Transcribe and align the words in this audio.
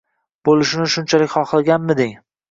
bo'lishini 0.47 0.85
shunchalik 0.93 1.29
xohlaganmiding! 1.33 2.17